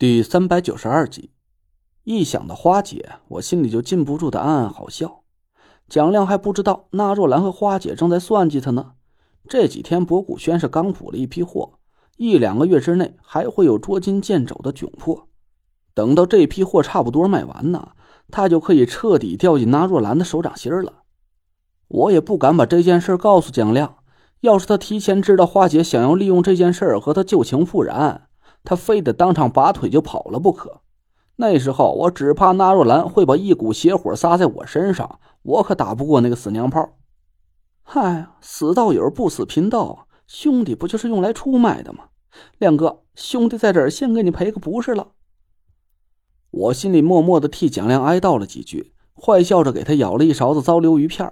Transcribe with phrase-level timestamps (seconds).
[0.00, 1.32] 第三百九十二集，
[2.04, 5.24] 一想到花姐，我心里就禁不住的暗暗好笑。
[5.88, 8.92] 蒋亮还不知道那若兰和花姐正在算计他呢。
[9.48, 11.80] 这几天博古轩是刚补了一批货，
[12.16, 15.26] 一两个月之内还会有捉襟见肘的窘迫。
[15.94, 17.88] 等到这批货差不多卖完呢，
[18.30, 21.02] 他就可以彻底掉进那若兰的手掌心了。
[21.88, 23.96] 我也不敢把这件事告诉蒋亮，
[24.42, 28.27] 要是他提前知道花姐想要利用这件事和他旧情复燃。
[28.68, 30.82] 他非得当场拔腿就跑了不可。
[31.36, 36.98] 那时候我只怕纳若兰会把一股邪火撒在我身上，我可打不过那个死娘炮。
[37.82, 42.08] 嗨，死道友不死贫道，兄弟不就是用来出卖的吗？
[42.58, 45.12] 亮哥，兄弟在这儿先给你赔个不是了。
[46.50, 51.26] 我心里默默的替蒋亮哀悼了几句，坏笑着给他舀了一勺子糟溜鱼片。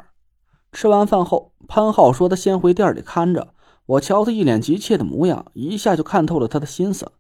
[0.72, 3.48] 吃完饭后，潘浩说他先回店里看着。
[3.84, 7.12] 我瞧他一脸急切的模样，一下就看透了他的心思。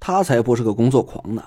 [0.00, 1.42] 他才不是个工作狂呢，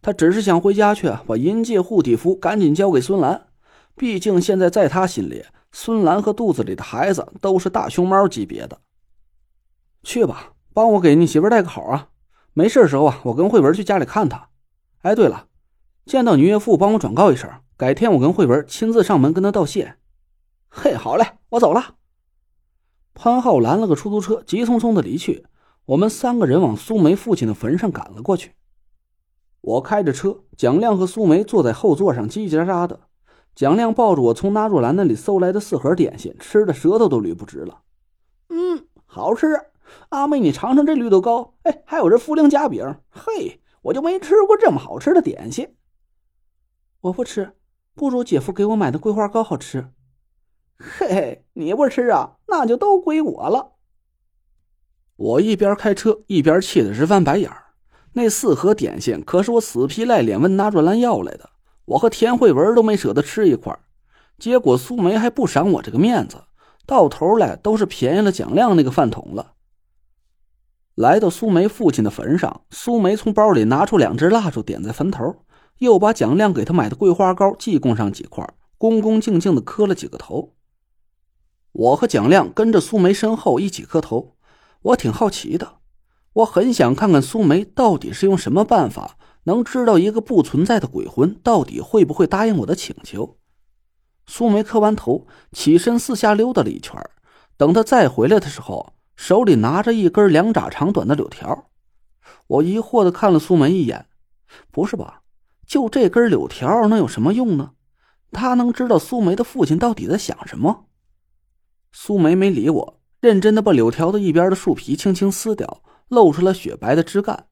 [0.00, 3.46] 他只是想回家去把银界护体符赶紧交给孙兰。
[3.94, 8.80] 毕竟现在在他心里，孙兰和肚子里的孩子都是大熊猫级别的。
[10.02, 12.08] 去吧，帮我给你媳妇带个好啊！
[12.54, 14.48] 没事时候啊，我跟慧文去家里看她。
[15.02, 15.46] 哎，对了，
[16.04, 19.96] 见到你岳父帮我转告一声，改天我跟慧文亲自上门跟他道谢。
[20.68, 21.96] 嘿，好嘞，我走了。
[23.14, 25.46] 潘浩拦了个出租车，急匆匆的离去。
[25.86, 28.52] 我们三个人往苏梅父亲的坟上赶了过去。
[29.60, 33.00] 我开着车，蒋亮和苏梅坐在后座上叽叽喳喳的。
[33.54, 37.82] 蒋亮抱着我从纳若兰那里搜来的四盒点心，吃的舌头都捋不直了。
[38.48, 39.60] 嗯，好吃。
[40.08, 41.54] 阿妹，你尝尝这绿豆糕。
[41.64, 42.96] 哎，还有这茯苓夹饼。
[43.10, 45.74] 嘿，我就没吃过这么好吃的点心。
[47.02, 47.56] 我不吃，
[47.94, 49.92] 不如姐夫给我买的桂花糕好吃。
[50.78, 53.71] 嘿嘿，你不吃啊，那就都归我了。
[55.22, 57.66] 我一边开车一边气得直翻白眼儿。
[58.14, 61.48] 那四盒点心可是我死皮赖脸问纳若兰要来的，
[61.84, 63.78] 我和田慧文都没舍得吃一块
[64.36, 66.38] 结果苏梅还不赏我这个面子，
[66.86, 69.52] 到头来都是便宜了蒋亮那个饭桶了。
[70.96, 75.36] 来到苏梅父亲的坟上，苏梅从包里拿出两支蜡烛，点在坟头，
[75.78, 78.44] 又把蒋亮给他买的桂花糕祭供上几块，
[78.76, 80.54] 恭恭敬敬的磕了几个头。
[81.70, 84.34] 我和蒋亮跟着苏梅身后一起磕头，
[84.82, 85.78] 我挺好奇的，
[86.32, 93.38] 我很想看看苏梅到底是用什么办法能知道一个不存在的鬼魂到底会不会答应我的请求。
[94.26, 97.00] 苏梅磕完头，起身四下溜达了一圈，
[97.56, 101.70] 等她再回来的时候，手里拿着一根两拃长短的柳条。
[102.46, 104.06] 我疑惑的看了苏梅一眼，
[104.70, 105.22] 不是吧？
[105.66, 107.72] 就这根柳条能有什么用呢？
[108.30, 110.86] 他能知道苏梅的父亲到底在想什么？
[111.92, 117.46] 苏梅没理我，认真的把柳条的一边的树皮轻轻撕掉，露出了雪白的枝干。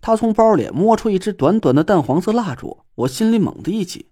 [0.00, 4.06] 他从包里摸出一支短短的淡黄色蜡烛，我心里猛地一紧。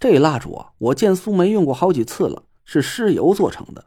[0.00, 3.86] 这蜡烛啊，我见苏梅用过好几次了，是尸油做成的。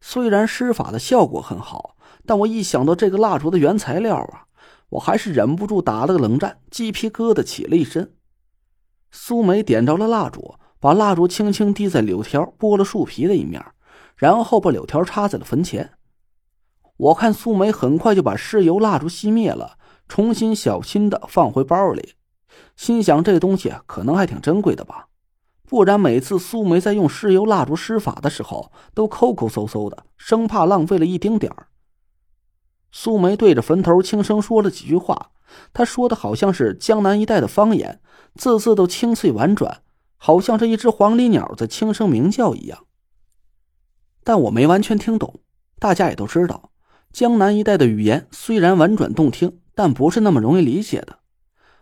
[0.00, 4.46] 虽然施法的效果很好，但我一想到这个蜡烛的原材料啊，
[4.88, 8.14] 我还是忍不住打了个冷战，鸡皮疙瘩起了一身。
[9.10, 13.62] 苏梅点着了蜡烛，把蜡烛轻轻滴在柳条剥了树皮的一面。
[14.22, 15.94] 然后把柳条插在了坟前，
[16.96, 22.14] 我看苏梅很快就把尸油蜡烛熄灭了，重新小心的放回包里，
[22.76, 25.08] 心想这东西可能还挺珍贵的吧，
[25.68, 31.66] 不然每次苏梅在用尸油蜡烛施法的时候都抠抠搜搜的，生怕浪费了一丁点儿。
[32.92, 35.32] 苏梅对着坟头轻声说了几句话，
[35.72, 38.00] 她说的好像是江南一带的方言，
[38.36, 39.82] 字字都清脆婉转，
[40.16, 42.86] 好像是一只黄鹂鸟在轻声鸣叫一样。
[44.24, 45.40] 但我没完全听懂，
[45.78, 46.70] 大家也都知道，
[47.12, 51.18] 江南一带的语言虽然婉转动听，但不是那么容易理解的。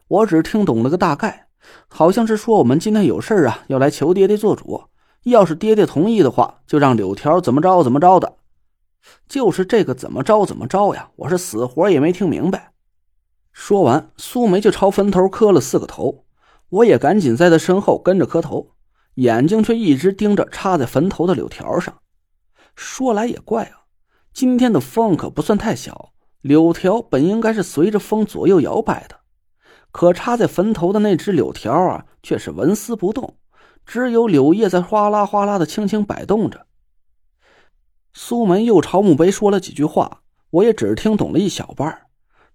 [0.08, 1.48] 我只听懂了个大概，
[1.88, 4.84] 好像是说我们今天有事啊，要来求爹爹做主，
[5.24, 8.36] 要是爹爹同意的话，就让柳条怎么着怎么着的。
[9.28, 12.72] 就是这个怎么着怎么着呀，我是死活也没听明白。
[13.52, 16.24] 说完，苏梅就朝坟头磕了四个头，
[16.68, 18.72] 我也赶紧在她身后跟着磕头，
[19.14, 21.94] 眼睛却一直盯着插在坟头的柳条上。
[22.74, 23.84] 说来也怪啊，
[24.32, 29.20] 今天的风可不算太小，柳条本应该是随着风左右摇摆的，
[29.92, 33.36] 可插在坟头的那只柳条啊，却是纹丝不动，
[33.84, 36.66] 只有柳叶在哗啦哗啦的轻轻摆动着。
[38.12, 42.06] 苏梅又朝墓碑说了几句话，我也只听懂了一小半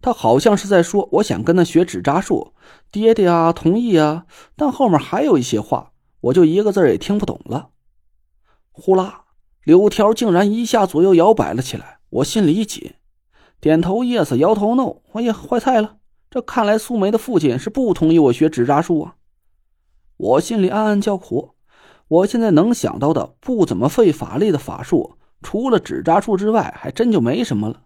[0.01, 2.53] 他好像是在说我想跟他学纸扎术，
[2.91, 4.25] 爹爹啊，同意啊，
[4.56, 5.91] 但后面还有一些话，
[6.21, 7.69] 我就一个字也听不懂了。
[8.71, 9.25] 呼啦。
[9.65, 12.94] 柳条竟然一下左右摇摆了起来，我心里一紧，
[13.59, 14.97] 点头 yes，摇头 no。
[15.13, 15.95] 哎呀，坏菜了！
[16.29, 19.15] 这看来苏梅的父亲是不同意我学纸扎术啊！
[20.17, 21.56] 我心里暗暗叫苦。
[22.07, 27.81] 我现在能想到的不怎么费法力的法术，除了纸扎术之外，还真就没什么了。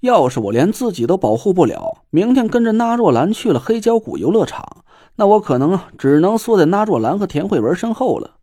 [0.00, 4.84] 要是我连自己都保护不了，明天跟着纳若兰去了黑胶谷游乐场，
[5.14, 8.38] 那我可能只能缩在纳若兰和田慧文身后了。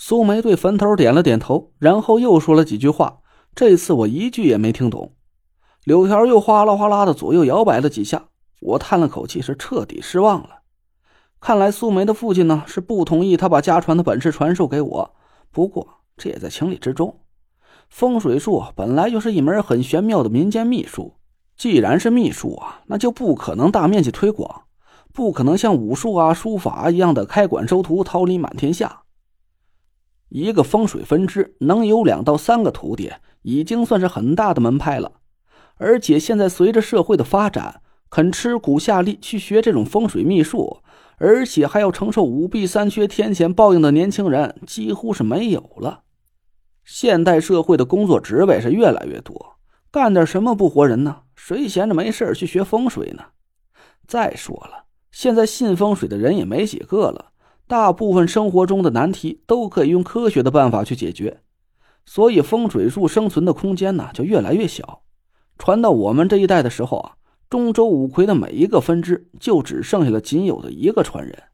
[0.00, 3.18] 苏梅对坟头点了点头，然后又说了几句话，
[3.52, 5.16] 这次我一句也没听懂。
[5.82, 8.28] 柳条又哗啦哗啦的左右摇摆了几下，
[8.60, 10.60] 我叹了口气，是彻底失望了。
[11.40, 15.14] 看来苏梅的父亲呢是不同意他把家传的本事传授给我，
[15.50, 15.86] 不过
[16.16, 17.18] 这也在情理之中。
[17.88, 21.16] 风水术本来就是一门很玄妙的民间秘术，
[21.56, 24.62] 既然是秘术啊，那就不可能大面积推广，
[25.12, 29.02] 不可能像武术啊、书法一样的开馆收徒、桃李满天下。
[30.28, 35.12] 一个风水分支能有两到三个徒弟，已经算是很大的门派了。
[35.76, 40.78] 而且现在随着社会的发展，肯吃苦下力去学这种风水秘术。
[41.20, 46.02] 而且还要承受五弊三缺天谴报应的年轻人几乎是没有了。
[46.84, 49.56] 现代社会的工作职位是越来越多，
[49.90, 51.22] 干点什么不活人呢？
[51.34, 53.24] 谁闲着没事去学风水呢？
[54.06, 57.32] 再说了，现在信风水的人也没几个了，
[57.68, 61.42] 大部分生活中的难题都可以用科学的办法去解决，
[62.04, 65.02] 所以风水术生存的空间呢就越来越小。
[65.56, 67.14] 传到我们这一代的时候啊。
[67.50, 71.44] 中州五魁的每一个分支就只剩下了仅有的一个传人，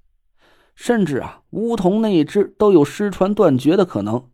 [0.75, 4.28] 甚至啊，梧桐那一支都有失传断绝的可能。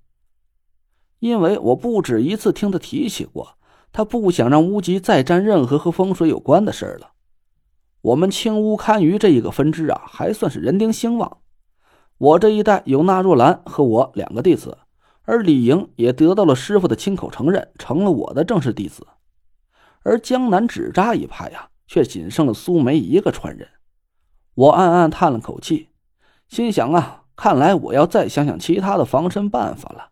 [1.19, 3.59] 因为我不止一次听他提起过，
[3.93, 7.11] 他不想让乌吉再沾任何和风水有关的事儿了。
[8.00, 11.40] 我们青乌堪舆这一个分支啊，还算是人丁兴旺。
[12.20, 14.76] 我这一代有纳若兰和我两个弟子，
[15.22, 19.06] 而李莹也得到了师傅的亲口承认，成了我的正式弟子。
[20.02, 23.67] 而江南纸扎一派呀，却仅剩了苏梅一个传人。
[24.55, 25.88] 我暗暗叹了口气，
[26.46, 30.11] 心想啊，看来我要再想想其他的防身办法了。